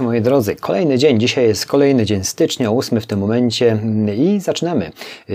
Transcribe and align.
Moi 0.00 0.20
drodzy, 0.20 0.56
kolejny 0.56 0.98
dzień. 0.98 1.20
Dzisiaj 1.20 1.44
jest 1.44 1.66
kolejny 1.66 2.06
dzień 2.06 2.24
stycznia, 2.24 2.70
ósmy 2.70 3.00
w 3.00 3.06
tym 3.06 3.18
momencie 3.18 3.78
i 4.16 4.40
zaczynamy. 4.40 4.92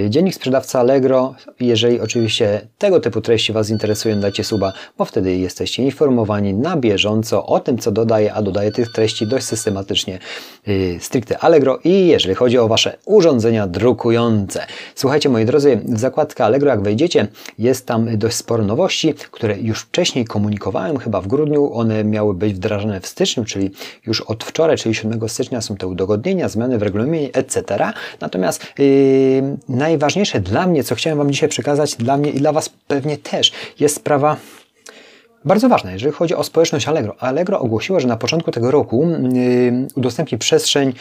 Dziennik 0.10 0.36
sprzedawca 0.36 0.79
Allegro. 0.79 1.36
Jeżeli 1.60 2.00
oczywiście 2.00 2.68
tego 2.78 3.00
typu 3.00 3.21
treści 3.21 3.54
Was 3.54 3.70
interesują, 3.70 4.20
dajcie 4.20 4.44
suba, 4.44 4.74
bo 4.97 5.05
wtedy 5.05 5.38
jesteście 5.38 5.84
informowani 5.84 6.54
na 6.54 6.78
bieżąco 6.78 7.46
o 7.46 7.60
tym, 7.60 7.78
co 7.78 7.92
dodaję, 7.92 8.34
a 8.34 8.42
dodaję 8.42 8.71
tych 8.71 8.92
treści 8.92 9.28
dość 9.28 9.46
systematycznie 9.46 10.20
yy, 10.67 10.99
stricte 10.99 11.40
Allegro 11.40 11.79
i 11.83 12.08
jeżeli 12.08 12.35
chodzi 12.35 12.58
o 12.58 12.67
Wasze 12.67 12.97
urządzenia 13.06 13.67
drukujące. 13.67 14.65
Słuchajcie, 14.96 15.29
moi 15.29 15.46
drodzy, 15.46 15.81
w 15.85 15.99
zakładkę 15.99 16.45
Allegro, 16.45 16.70
jak 16.70 16.81
wejdziecie, 16.81 17.27
jest 17.59 17.85
tam 17.85 18.17
dość 18.17 18.35
sporo 18.35 18.63
nowości, 18.63 19.13
które 19.31 19.59
już 19.59 19.81
wcześniej 19.81 20.26
komunikowałem, 20.26 20.98
chyba 20.98 21.22
w 21.22 21.27
grudniu. 21.27 21.73
One 21.73 22.04
miały 22.04 22.34
być 22.34 22.54
wdrażane 22.54 23.02
w 23.02 23.08
styczniu, 23.08 23.45
czyli 23.45 23.72
już 24.08 24.22
od 24.22 24.42
wczoraj, 24.44 24.77
czyli 24.77 24.95
7 24.95 25.30
stycznia 25.30 25.62
są 25.62 25.75
te 25.75 25.88
udogodnienia, 25.88 26.49
zmiany 26.49 26.77
w 26.77 26.81
regulaminie, 26.81 27.29
etc. 27.34 27.63
Natomiast 28.21 28.65
yy, 28.77 29.57
najważniejsze 29.70 30.39
dla 30.39 30.67
mnie, 30.67 30.84
co 30.84 30.95
chciałem 30.95 31.17
Wam 31.17 31.31
dzisiaj 31.31 31.49
przekazać, 31.49 31.95
dla 31.95 32.17
mnie 32.17 32.31
i 32.31 32.39
dla 32.39 32.51
Was 32.51 32.70
pewnie 32.87 33.17
też, 33.17 33.51
jest 33.79 33.95
sprawa 33.95 34.37
bardzo 35.45 35.70
ważna, 35.70 35.91
jeżeli 35.91 36.11
chodzi 36.11 36.35
o 36.35 36.43
społeczność 36.43 36.87
Allegro. 36.87 37.15
Allegro 37.20 37.59
ogłosiło, 37.59 37.99
że 37.99 38.07
na 38.07 38.17
początku 38.17 38.51
tego 38.51 38.71
roku 38.71 39.07
yy, 39.34 39.87
udostępni 39.95 40.37
przestrzeń 40.37 40.93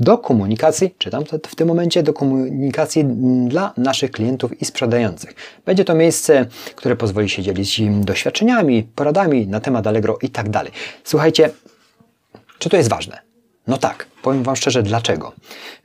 do 0.00 0.18
komunikacji, 0.18 0.94
czytam 0.98 1.24
to 1.24 1.38
w 1.48 1.54
tym 1.54 1.68
momencie, 1.68 2.02
do 2.02 2.12
komunikacji 2.12 3.04
dla 3.48 3.72
naszych 3.76 4.10
klientów 4.10 4.62
i 4.62 4.64
sprzedających. 4.64 5.34
Będzie 5.66 5.84
to 5.84 5.94
miejsce, 5.94 6.46
które 6.74 6.96
pozwoli 6.96 7.28
się 7.28 7.42
dzielić 7.42 7.82
doświadczeniami, 8.00 8.82
poradami 8.82 9.46
na 9.46 9.60
temat 9.60 9.86
Allegro 9.86 10.18
i 10.22 10.30
tak 10.30 10.50
dalej. 10.50 10.72
Słuchajcie, 11.04 11.50
czy 12.62 12.68
to 12.68 12.76
jest 12.76 12.90
ważne? 12.90 13.18
No 13.66 13.78
tak, 13.78 14.06
powiem 14.22 14.42
Wam 14.42 14.56
szczerze 14.56 14.82
dlaczego. 14.82 15.32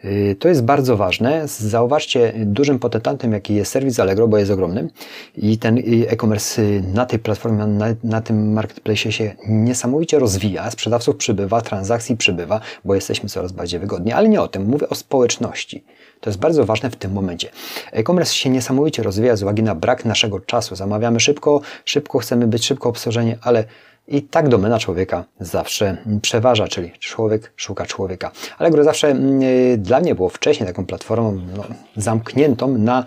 Y, 0.05 0.35
to 0.39 0.47
jest 0.47 0.63
bardzo 0.63 0.97
ważne. 0.97 1.47
Zauważcie, 1.47 2.33
dużym 2.35 2.79
potentantem, 2.79 3.33
jaki 3.33 3.55
jest 3.55 3.71
serwis 3.71 3.99
Allegro, 3.99 4.27
bo 4.27 4.37
jest 4.37 4.51
ogromny 4.51 4.89
i 5.37 5.57
ten 5.57 5.77
e-commerce 6.07 6.61
na 6.93 7.05
tej 7.05 7.19
platformie, 7.19 7.65
na, 7.67 7.85
na 8.03 8.21
tym 8.21 8.53
marketplace 8.53 9.11
się 9.11 9.35
niesamowicie 9.47 10.19
rozwija. 10.19 10.71
Sprzedawców 10.71 11.15
przybywa, 11.15 11.61
transakcji 11.61 12.17
przybywa, 12.17 12.59
bo 12.85 12.95
jesteśmy 12.95 13.29
coraz 13.29 13.51
bardziej 13.51 13.79
wygodni. 13.79 14.11
Ale 14.11 14.29
nie 14.29 14.41
o 14.41 14.47
tym, 14.47 14.65
mówię 14.65 14.89
o 14.89 14.95
społeczności. 14.95 15.83
To 16.19 16.29
jest 16.29 16.39
bardzo 16.39 16.65
ważne 16.65 16.89
w 16.89 16.95
tym 16.95 17.11
momencie. 17.11 17.49
E-commerce 17.91 18.33
się 18.33 18.49
niesamowicie 18.49 19.03
rozwija 19.03 19.35
z 19.35 19.43
uwagi 19.43 19.63
na 19.63 19.75
brak 19.75 20.05
naszego 20.05 20.39
czasu. 20.39 20.75
Zamawiamy 20.75 21.19
szybko, 21.19 21.61
szybko 21.85 22.19
chcemy 22.19 22.47
być 22.47 22.65
szybko 22.65 22.89
obsłużeni, 22.89 23.35
ale 23.41 23.63
i 24.07 24.21
tak 24.21 24.49
domena 24.49 24.79
człowieka 24.79 25.23
zawsze 25.39 25.97
przeważa, 26.21 26.67
czyli 26.67 26.91
człowiek 26.99 27.53
szuka 27.55 27.85
człowieka. 27.85 28.31
Allegro 28.57 28.83
zawsze 28.83 29.07
mm, 29.07 29.41
y, 29.41 29.77
dla 29.77 29.99
mnie 29.99 30.15
było 30.15 30.29
wcześniej 30.29 30.67
taką 30.67 30.85
platformą 30.85 31.39
no, 31.57 31.63
zamkniętą 31.95 32.77
na 32.77 33.05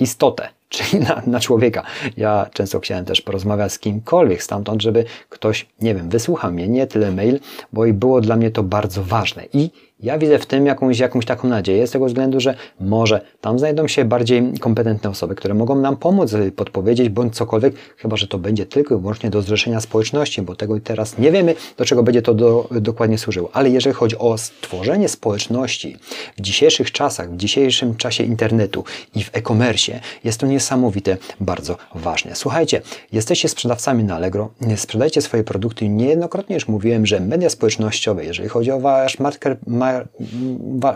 istotę, 0.00 0.48
czyli 0.68 1.04
na, 1.04 1.22
na, 1.26 1.40
człowieka. 1.40 1.82
Ja 2.16 2.46
często 2.52 2.80
chciałem 2.80 3.04
też 3.04 3.20
porozmawiać 3.20 3.72
z 3.72 3.78
kimkolwiek 3.78 4.42
stamtąd, 4.42 4.82
żeby 4.82 5.04
ktoś, 5.28 5.66
nie 5.80 5.94
wiem, 5.94 6.08
wysłuchał 6.08 6.52
mnie, 6.52 6.68
nie 6.68 6.86
tyle 6.86 7.12
mail, 7.12 7.40
bo 7.72 7.86
i 7.86 7.92
było 7.92 8.20
dla 8.20 8.36
mnie 8.36 8.50
to 8.50 8.62
bardzo 8.62 9.04
ważne. 9.04 9.44
I 9.52 9.70
ja 10.00 10.18
widzę 10.18 10.38
w 10.38 10.46
tym 10.46 10.66
jakąś, 10.66 10.98
jakąś 10.98 11.24
taką 11.24 11.48
nadzieję 11.48 11.86
z 11.86 11.90
tego 11.90 12.06
względu, 12.06 12.40
że 12.40 12.54
może 12.80 13.20
tam 13.40 13.58
znajdą 13.58 13.88
się 13.88 14.04
bardziej 14.04 14.52
kompetentne 14.60 15.10
osoby, 15.10 15.34
które 15.34 15.54
mogą 15.54 15.74
nam 15.76 15.96
pomóc, 15.96 16.32
y, 16.32 16.52
podpowiedzieć 16.52 17.08
bądź 17.08 17.34
cokolwiek, 17.34 17.74
chyba 17.96 18.16
że 18.16 18.26
to 18.26 18.38
będzie 18.38 18.66
tylko 18.66 18.94
i 18.94 18.98
wyłącznie 18.98 19.30
do 19.30 19.42
zrzeszenia 19.42 19.80
społeczności, 19.80 20.42
bo 20.42 20.56
tego 20.56 20.80
teraz 20.80 21.18
nie 21.18 21.32
wiemy, 21.32 21.54
do 21.76 21.84
czego 21.84 22.02
będzie 22.02 22.22
to 22.22 22.34
do, 22.34 22.68
dokładnie 22.70 23.18
służyło. 23.18 23.50
Ale 23.52 23.70
jeżeli 23.70 23.94
chodzi 23.94 24.18
o 24.18 24.38
stworzenie 24.38 25.08
społeczności 25.08 25.96
w 26.36 26.40
dzisiejszych 26.40 26.92
czasach, 26.92 27.32
w 27.32 27.36
dzisiejszym 27.36 27.96
czasie 27.96 28.24
internetu 28.24 28.84
i 29.14 29.24
w 29.24 29.30
e-commerce, 29.32 30.00
jest 30.24 30.40
to 30.40 30.46
niesamowite, 30.58 31.16
bardzo 31.40 31.76
ważne. 31.94 32.36
Słuchajcie, 32.36 32.82
jesteście 33.12 33.48
sprzedawcami 33.48 34.04
na 34.04 34.16
Allegro, 34.16 34.50
sprzedajcie 34.76 35.22
swoje 35.22 35.44
produkty. 35.44 35.88
Niejednokrotnie 35.88 36.54
już 36.54 36.68
mówiłem, 36.68 37.06
że 37.06 37.20
media 37.20 37.50
społecznościowe, 37.50 38.24
jeżeli 38.24 38.48
chodzi 38.48 38.70
o 38.70 38.80
wasz 38.80 39.18
market, 39.18 39.58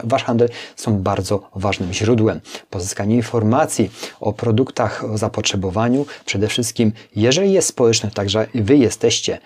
wasz 0.05 0.25
handel 0.25 0.49
są 0.77 0.99
bardzo 0.99 1.51
ważnym 1.55 1.93
źródłem. 1.93 2.41
Pozyskanie 2.71 3.17
informacji 3.17 3.91
o 4.21 4.33
produktach, 4.33 5.05
o 5.05 5.19
zapotrzebowaniu, 5.19 6.07
przede 6.25 6.49
wszystkim, 6.49 6.93
jeżeli 7.17 7.53
jest 7.53 7.69
społeczność, 7.69 8.15
także 8.15 8.47
wy 8.55 8.77
jesteście 8.77 9.39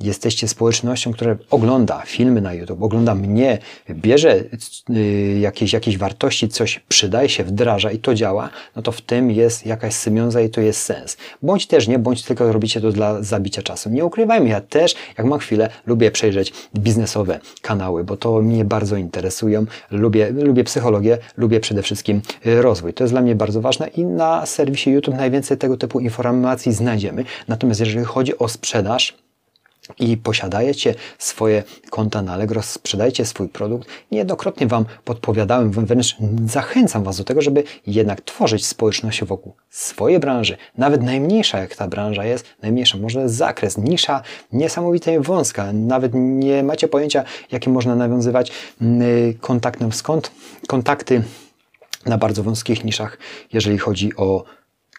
jesteście 0.00 0.48
społecznością, 0.48 1.12
która 1.12 1.36
ogląda 1.50 2.02
filmy 2.06 2.40
na 2.40 2.54
YouTube, 2.54 2.82
ogląda 2.82 3.14
mnie, 3.14 3.58
bierze 3.90 4.44
y, 4.90 5.38
jakieś, 5.40 5.72
jakieś 5.72 5.98
wartości, 5.98 6.48
coś 6.48 6.80
przydaje 6.88 7.28
się, 7.28 7.44
wdraża 7.44 7.90
i 7.90 7.98
to 7.98 8.14
działa, 8.14 8.50
no 8.76 8.82
to 8.82 8.92
w 8.92 9.00
tym 9.00 9.30
jest 9.30 9.66
jakaś 9.66 9.94
symbioza 9.94 10.40
i 10.40 10.50
to 10.50 10.60
jest 10.60 10.80
sens. 10.80 11.16
Bądź 11.42 11.66
też 11.66 11.88
nie, 11.88 11.98
bądź 11.98 12.22
tylko 12.22 12.52
robicie 12.52 12.80
to 12.80 12.92
dla 12.92 13.22
zabicia 13.22 13.62
czasu. 13.62 13.90
Nie 13.90 14.04
ukrywajmy, 14.04 14.48
ja 14.48 14.60
też, 14.60 14.94
jak 15.18 15.26
mam 15.26 15.38
chwilę, 15.38 15.68
lubię 15.86 16.10
przejrzeć 16.10 16.52
biznesowe 16.76 17.40
kanały, 17.62 18.04
bo 18.04 18.16
to 18.16 18.42
mnie 18.42 18.64
bardzo 18.64 18.96
interesują. 18.96 19.66
Lubię, 19.90 20.30
lubię 20.30 20.64
psychologię, 20.64 21.18
lubię 21.36 21.60
przede 21.60 21.82
wszystkim 21.82 22.20
y, 22.46 22.62
rozwój. 22.62 22.94
To 22.94 23.04
jest 23.04 23.14
dla 23.14 23.20
mnie 23.20 23.34
bardzo 23.34 23.60
ważne 23.60 23.88
i 23.88 24.04
na 24.04 24.46
serwisie 24.46 24.90
YouTube 24.90 25.14
najwięcej 25.14 25.58
tego 25.58 25.76
typu 25.76 26.00
informacji 26.00 26.72
znajdziemy. 26.72 27.24
Natomiast 27.48 27.80
jeżeli 27.80 28.04
chodzi 28.04 28.38
o 28.38 28.48
sprzedaż, 28.48 29.24
i 29.98 30.16
posiadajecie 30.16 30.94
swoje 31.18 31.62
konta 31.90 32.22
na 32.22 32.32
Allegro, 32.32 32.62
sprzedajcie 32.62 33.24
swój 33.24 33.48
produkt. 33.48 33.88
Niejednokrotnie 34.10 34.66
Wam 34.66 34.84
podpowiadałem, 35.04 35.70
wręcz 35.70 36.16
zachęcam 36.46 37.04
Was 37.04 37.16
do 37.16 37.24
tego, 37.24 37.42
żeby 37.42 37.64
jednak 37.86 38.20
tworzyć 38.20 38.66
społeczność 38.66 39.24
wokół 39.24 39.54
swojej 39.70 40.18
branży, 40.18 40.56
nawet 40.78 41.02
najmniejsza 41.02 41.58
jak 41.58 41.76
ta 41.76 41.88
branża 41.88 42.24
jest, 42.24 42.46
najmniejsza, 42.62 42.98
może 42.98 43.28
zakres, 43.28 43.78
nisza 43.78 44.22
niesamowicie 44.52 45.20
wąska, 45.20 45.72
nawet 45.72 46.12
nie 46.14 46.62
macie 46.62 46.88
pojęcia, 46.88 47.24
jakie 47.52 47.70
można 47.70 47.96
nawiązywać 47.96 48.52
mm, 48.80 49.34
kontaktem, 49.34 49.92
skąd 49.92 50.30
kontakty 50.66 51.22
na 52.06 52.18
bardzo 52.18 52.42
wąskich 52.42 52.84
niszach, 52.84 53.18
jeżeli 53.52 53.78
chodzi 53.78 54.16
o 54.16 54.44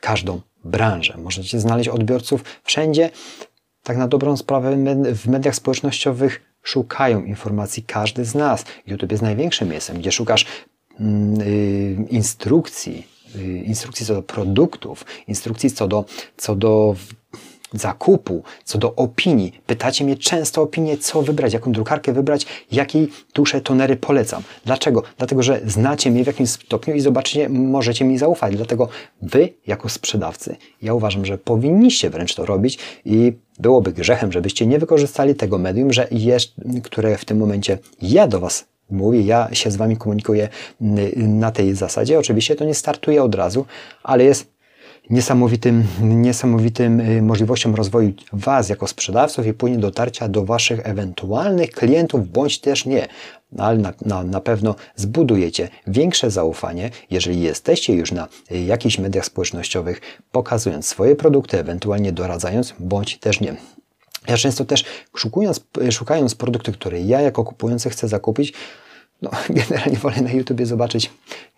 każdą 0.01 0.41
branżę. 0.63 1.17
Możecie 1.17 1.59
znaleźć 1.59 1.89
odbiorców 1.89 2.43
wszędzie, 2.63 3.09
tak 3.85 3.97
na 3.97 4.07
dobrą 4.07 4.37
sprawę 4.37 4.77
w 5.15 5.27
mediach 5.27 5.55
społecznościowych 5.55 6.41
szukają 6.63 7.23
informacji 7.23 7.83
każdy 7.83 8.25
z 8.25 8.35
nas. 8.35 8.65
YouTube 8.87 9.11
jest 9.11 9.23
największym 9.23 9.69
miejscem, 9.69 9.97
gdzie 9.97 10.11
szukasz 10.11 10.45
mm, 10.99 11.41
y, 11.41 12.07
instrukcji, 12.09 13.07
y, 13.35 13.41
instrukcji 13.41 14.05
co 14.05 14.13
do 14.13 14.23
produktów, 14.23 15.05
instrukcji 15.27 15.71
co 15.71 15.87
do, 15.87 16.05
co 16.37 16.55
do 16.55 16.95
zakupu, 17.73 18.43
co 18.63 18.77
do 18.77 18.95
opinii. 18.95 19.61
Pytacie 19.67 20.05
mnie 20.05 20.17
często 20.17 20.61
o 20.61 20.63
opinię, 20.63 20.97
co 20.97 21.21
wybrać, 21.21 21.53
jaką 21.53 21.71
drukarkę 21.71 22.13
wybrać, 22.13 22.45
jakiej 22.71 23.07
tusze, 23.33 23.61
tonery 23.61 23.95
polecam. 23.95 24.43
Dlaczego? 24.65 25.03
Dlatego, 25.17 25.43
że 25.43 25.61
znacie 25.65 26.11
mnie 26.11 26.23
w 26.23 26.27
jakimś 26.27 26.49
stopniu 26.49 26.95
i 26.95 26.99
zobaczycie, 26.99 27.49
możecie 27.49 28.05
mi 28.05 28.17
zaufać. 28.17 28.55
Dlatego 28.55 28.89
wy, 29.21 29.49
jako 29.67 29.89
sprzedawcy, 29.89 30.55
ja 30.81 30.93
uważam, 30.93 31.25
że 31.25 31.37
powinniście 31.37 32.09
wręcz 32.09 32.35
to 32.35 32.45
robić 32.45 32.79
i 33.05 33.33
byłoby 33.59 33.93
grzechem, 33.93 34.31
żebyście 34.31 34.67
nie 34.67 34.79
wykorzystali 34.79 35.35
tego 35.35 35.57
medium, 35.57 35.93
że 35.93 36.07
jest, 36.11 36.51
które 36.83 37.17
w 37.17 37.25
tym 37.25 37.37
momencie 37.37 37.77
ja 38.01 38.27
do 38.27 38.39
was 38.39 38.65
mówię, 38.89 39.21
ja 39.21 39.49
się 39.53 39.71
z 39.71 39.75
wami 39.75 39.97
komunikuję 39.97 40.49
na 41.15 41.51
tej 41.51 41.75
zasadzie. 41.75 42.19
Oczywiście 42.19 42.55
to 42.55 42.65
nie 42.65 42.73
startuje 42.73 43.23
od 43.23 43.35
razu, 43.35 43.65
ale 44.03 44.23
jest 44.23 44.54
niesamowitym, 45.09 45.83
niesamowitym 46.01 46.99
y, 46.99 47.21
możliwością 47.21 47.75
rozwoju 47.75 48.13
Was 48.33 48.69
jako 48.69 48.87
sprzedawców 48.87 49.45
i 49.45 49.53
później 49.53 49.79
dotarcia 49.79 50.27
do 50.27 50.45
Waszych 50.45 50.79
ewentualnych 50.83 51.71
klientów, 51.71 52.31
bądź 52.31 52.59
też 52.59 52.85
nie. 52.85 53.07
Ale 53.57 53.77
na, 53.77 53.93
na, 54.05 54.23
na 54.23 54.41
pewno 54.41 54.75
zbudujecie 54.95 55.69
większe 55.87 56.31
zaufanie, 56.31 56.89
jeżeli 57.09 57.41
jesteście 57.41 57.93
już 57.93 58.11
na 58.11 58.27
y, 58.51 58.57
jakichś 58.57 58.99
mediach 58.99 59.25
społecznościowych, 59.25 60.01
pokazując 60.31 60.87
swoje 60.87 61.15
produkty, 61.15 61.59
ewentualnie 61.59 62.11
doradzając, 62.11 62.73
bądź 62.79 63.17
też 63.17 63.41
nie. 63.41 63.55
Ja 64.27 64.37
często 64.37 64.65
też 64.65 64.85
szukając, 65.15 65.61
szukając 65.91 66.35
produkty, 66.35 66.71
które 66.71 67.01
ja 67.01 67.21
jako 67.21 67.43
kupujący 67.43 67.89
chcę 67.89 68.07
zakupić, 68.07 68.53
no, 69.21 69.31
generalnie 69.49 69.97
wolę 69.97 70.21
na 70.21 70.31
YouTubie 70.31 70.65
zobaczyć, 70.65 71.11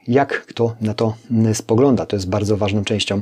jak 0.07 0.45
kto 0.45 0.75
na 0.81 0.93
to 0.93 1.15
mm, 1.31 1.55
spogląda. 1.55 2.05
To 2.05 2.15
jest 2.15 2.29
bardzo 2.29 2.57
ważną 2.57 2.83
częścią 2.83 3.21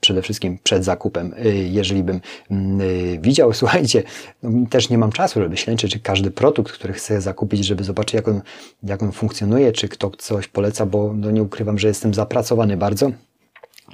przede 0.00 0.22
wszystkim 0.22 0.58
przed 0.62 0.84
zakupem. 0.84 1.34
Y, 1.46 1.68
jeżeli 1.70 2.02
bym 2.02 2.20
mm, 2.50 2.80
y, 2.80 3.18
widział, 3.20 3.52
słuchajcie, 3.62 4.02
no, 4.42 4.66
też 4.70 4.90
nie 4.90 4.98
mam 4.98 5.12
czasu, 5.12 5.40
żeby 5.40 5.56
śledzić, 5.56 5.92
czy 5.92 6.00
każdy 6.00 6.30
produkt, 6.30 6.72
który 6.72 6.92
chcę 6.92 7.20
zakupić, 7.20 7.66
żeby 7.66 7.84
zobaczyć, 7.84 8.14
jak 8.14 8.28
on, 8.28 8.42
jak 8.82 9.02
on 9.02 9.12
funkcjonuje, 9.12 9.72
czy 9.72 9.88
kto 9.88 10.10
coś 10.10 10.48
poleca, 10.48 10.86
bo 10.86 11.12
no, 11.16 11.30
nie 11.30 11.42
ukrywam, 11.42 11.78
że 11.78 11.88
jestem 11.88 12.14
zapracowany 12.14 12.76
bardzo 12.76 13.10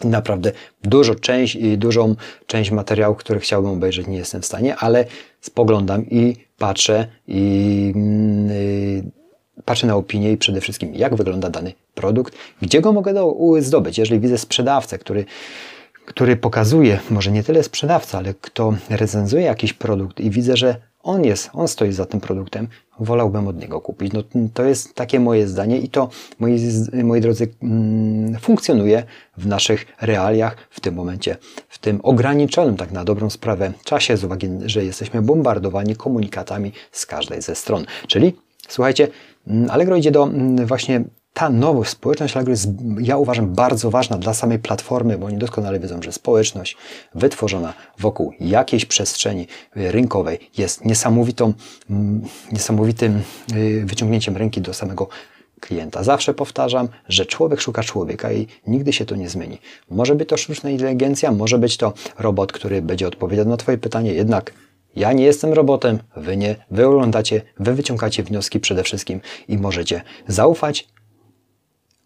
naprawdę 0.04 0.52
dużo 0.82 1.14
część 1.14 1.54
i 1.54 1.78
dużą 1.78 2.14
część 2.46 2.70
materiałów, 2.70 3.18
które 3.18 3.40
chciałbym 3.40 3.70
obejrzeć, 3.70 4.06
nie 4.06 4.16
jestem 4.16 4.42
w 4.42 4.46
stanie, 4.46 4.76
ale 4.76 5.04
spoglądam 5.40 6.06
i 6.10 6.36
patrzę 6.58 7.08
i 7.26 7.92
yy, 9.04 9.17
patrzę 9.64 9.86
na 9.86 9.96
opinię 9.96 10.32
i 10.32 10.36
przede 10.36 10.60
wszystkim 10.60 10.94
jak 10.94 11.14
wygląda 11.14 11.50
dany 11.50 11.72
produkt, 11.94 12.34
gdzie 12.62 12.80
go 12.80 12.92
mogę 12.92 13.14
do, 13.14 13.36
zdobyć. 13.60 13.98
Jeżeli 13.98 14.20
widzę 14.20 14.38
sprzedawcę, 14.38 14.98
który 14.98 15.24
który 16.08 16.36
pokazuje, 16.36 16.98
może 17.10 17.30
nie 17.30 17.42
tyle 17.42 17.62
sprzedawca, 17.62 18.18
ale 18.18 18.34
kto 18.34 18.74
recenzuje 18.90 19.42
jakiś 19.42 19.72
produkt 19.72 20.20
i 20.20 20.30
widzę, 20.30 20.56
że 20.56 20.76
on 21.02 21.24
jest, 21.24 21.50
on 21.52 21.68
stoi 21.68 21.92
za 21.92 22.06
tym 22.06 22.20
produktem, 22.20 22.68
wolałbym 23.00 23.48
od 23.48 23.60
niego 23.60 23.80
kupić. 23.80 24.12
No, 24.12 24.22
to 24.54 24.64
jest 24.64 24.94
takie 24.94 25.20
moje 25.20 25.48
zdanie 25.48 25.78
i 25.78 25.88
to, 25.88 26.08
moi, 26.38 26.58
moi 27.04 27.20
drodzy, 27.20 27.48
mm, 27.62 28.38
funkcjonuje 28.40 29.04
w 29.36 29.46
naszych 29.46 29.86
realiach 30.00 30.56
w 30.70 30.80
tym 30.80 30.94
momencie, 30.94 31.36
w 31.68 31.78
tym 31.78 32.00
ograniczonym, 32.02 32.76
tak 32.76 32.92
na 32.92 33.04
dobrą 33.04 33.30
sprawę, 33.30 33.72
czasie, 33.84 34.16
z 34.16 34.24
uwagi, 34.24 34.48
że 34.66 34.84
jesteśmy 34.84 35.22
bombardowani 35.22 35.96
komunikatami 35.96 36.72
z 36.92 37.06
każdej 37.06 37.42
ze 37.42 37.54
stron. 37.54 37.84
Czyli, 38.06 38.34
słuchajcie, 38.68 39.08
mm, 39.46 39.70
Allegro 39.70 39.96
idzie 39.96 40.10
do 40.10 40.22
mm, 40.22 40.66
właśnie 40.66 41.04
ta 41.32 41.50
nowość, 41.50 41.90
społeczność 41.90 42.36
Allegro 42.36 42.50
jest, 42.50 42.68
ja 43.00 43.16
uważam, 43.16 43.54
bardzo 43.54 43.90
ważna 43.90 44.18
dla 44.18 44.34
samej 44.34 44.58
platformy, 44.58 45.18
bo 45.18 45.26
oni 45.26 45.38
doskonale 45.38 45.80
wiedzą, 45.80 46.02
że 46.02 46.12
społeczność 46.12 46.76
wytworzona 47.14 47.74
wokół 47.98 48.32
jakiejś 48.40 48.84
przestrzeni 48.84 49.46
rynkowej 49.74 50.38
jest 50.58 50.84
niesamowitą, 50.84 51.52
mm, 51.90 52.22
niesamowitym 52.52 53.22
y, 53.56 53.84
wyciągnięciem 53.86 54.36
ręki 54.36 54.60
do 54.60 54.74
samego 54.74 55.08
klienta. 55.60 56.02
Zawsze 56.02 56.34
powtarzam, 56.34 56.88
że 57.08 57.26
człowiek 57.26 57.60
szuka 57.60 57.82
człowieka 57.82 58.32
i 58.32 58.46
nigdy 58.66 58.92
się 58.92 59.04
to 59.04 59.16
nie 59.16 59.28
zmieni. 59.28 59.58
Może 59.90 60.14
być 60.14 60.28
to 60.28 60.36
sztuczna 60.36 60.70
inteligencja, 60.70 61.32
może 61.32 61.58
być 61.58 61.76
to 61.76 61.92
robot, 62.18 62.52
który 62.52 62.82
będzie 62.82 63.08
odpowiadał 63.08 63.46
na 63.46 63.56
Twoje 63.56 63.78
pytanie, 63.78 64.14
jednak 64.14 64.52
ja 64.98 65.12
nie 65.12 65.24
jestem 65.24 65.52
robotem, 65.52 65.98
Wy 66.16 66.36
nie, 66.36 66.56
Wy 66.70 66.86
oglądacie, 66.86 67.42
Wy 67.60 67.74
wyciągacie 67.74 68.22
wnioski 68.22 68.60
przede 68.60 68.82
wszystkim 68.82 69.20
i 69.48 69.58
możecie 69.58 70.02
zaufać 70.28 70.88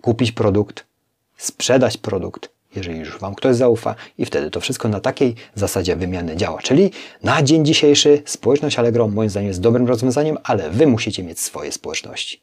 kupić 0.00 0.32
produkt, 0.32 0.86
sprzedać 1.36 1.96
produkt, 1.96 2.50
jeżeli 2.76 2.98
już 2.98 3.18
Wam 3.18 3.34
ktoś 3.34 3.56
zaufa 3.56 3.94
i 4.18 4.24
wtedy 4.24 4.50
to 4.50 4.60
wszystko 4.60 4.88
na 4.88 5.00
takiej 5.00 5.34
zasadzie 5.54 5.96
wymiany 5.96 6.36
działa. 6.36 6.62
Czyli 6.62 6.90
na 7.22 7.42
dzień 7.42 7.64
dzisiejszy 7.64 8.22
społeczność 8.24 8.78
Allegro 8.78 9.08
moim 9.08 9.30
zdaniem 9.30 9.48
jest 9.48 9.60
dobrym 9.60 9.86
rozwiązaniem, 9.86 10.38
ale 10.44 10.70
Wy 10.70 10.86
musicie 10.86 11.22
mieć 11.22 11.40
swoje 11.40 11.72
społeczności, 11.72 12.42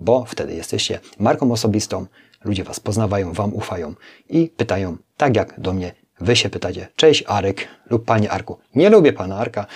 bo 0.00 0.24
wtedy 0.24 0.54
jesteście 0.54 1.00
marką 1.18 1.52
osobistą, 1.52 2.06
ludzie 2.44 2.64
Was 2.64 2.80
poznawają, 2.80 3.32
Wam 3.32 3.54
ufają 3.54 3.94
i 4.28 4.50
pytają, 4.56 4.96
tak 5.16 5.36
jak 5.36 5.60
do 5.60 5.72
mnie 5.72 6.03
Wy 6.20 6.36
się 6.36 6.48
pytacie, 6.48 6.88
cześć 6.96 7.24
Arek 7.26 7.68
lub 7.90 8.04
Panie 8.04 8.30
Arku. 8.30 8.58
Nie 8.74 8.90
lubię 8.90 9.12
Pana 9.12 9.38
Arka. 9.38 9.66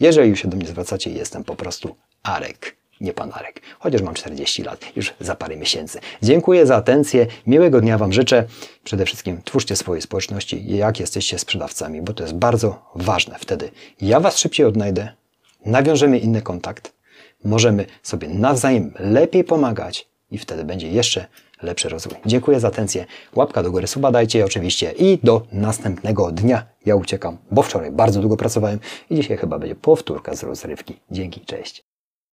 Jeżeli 0.00 0.30
już 0.30 0.42
się 0.42 0.48
do 0.48 0.56
mnie 0.56 0.66
zwracacie, 0.66 1.10
jestem 1.10 1.44
po 1.44 1.56
prostu 1.56 1.96
Arek 2.22 2.76
nie 3.00 3.12
pan 3.12 3.30
Arek, 3.34 3.60
chociaż 3.78 4.02
mam 4.02 4.14
40 4.14 4.62
lat, 4.62 4.84
już 4.96 5.14
za 5.20 5.34
parę 5.34 5.56
miesięcy. 5.56 6.00
Dziękuję 6.22 6.66
za 6.66 6.76
atencję, 6.76 7.26
miłego 7.46 7.80
dnia 7.80 7.98
Wam 7.98 8.12
życzę. 8.12 8.44
Przede 8.84 9.06
wszystkim 9.06 9.42
twórzcie 9.44 9.76
swoje 9.76 10.00
społeczności, 10.00 10.76
jak 10.76 11.00
jesteście 11.00 11.38
sprzedawcami, 11.38 12.02
bo 12.02 12.12
to 12.12 12.22
jest 12.22 12.34
bardzo 12.34 12.90
ważne. 12.94 13.36
Wtedy 13.38 13.70
ja 14.00 14.20
Was 14.20 14.38
szybciej 14.38 14.66
odnajdę, 14.66 15.12
nawiążemy 15.66 16.18
inny 16.18 16.42
kontakt, 16.42 16.92
możemy 17.44 17.86
sobie 18.02 18.28
nawzajem 18.28 18.94
lepiej 18.98 19.44
pomagać 19.44 20.08
i 20.30 20.38
wtedy 20.38 20.64
będzie 20.64 20.88
jeszcze 20.88 21.26
lepszy 21.64 21.88
rozwój. 21.88 22.16
Dziękuję 22.26 22.60
za 22.60 22.68
atencję. 22.68 23.06
Łapka 23.34 23.62
do 23.62 23.70
góry, 23.70 23.86
suba 23.86 24.10
dajcie 24.10 24.44
oczywiście 24.44 24.92
i 24.92 25.18
do 25.22 25.42
następnego 25.52 26.32
dnia. 26.32 26.66
Ja 26.86 26.96
uciekam, 26.96 27.38
bo 27.50 27.62
wczoraj 27.62 27.92
bardzo 27.92 28.20
długo 28.20 28.36
pracowałem 28.36 28.78
i 29.10 29.14
dzisiaj 29.14 29.36
chyba 29.36 29.58
będzie 29.58 29.74
powtórka 29.74 30.36
z 30.36 30.42
rozrywki. 30.42 30.96
Dzięki, 31.10 31.40
cześć. 31.40 31.93